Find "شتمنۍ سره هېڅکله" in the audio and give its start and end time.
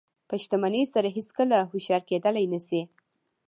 0.43-1.57